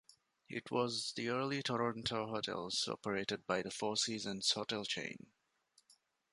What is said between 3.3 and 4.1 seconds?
by the Four